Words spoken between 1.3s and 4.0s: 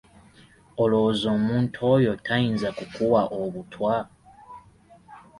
omuntu oyo tayinza kukuwa obutwa?